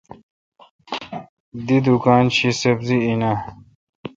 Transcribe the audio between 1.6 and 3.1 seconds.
تی دکان شی سبری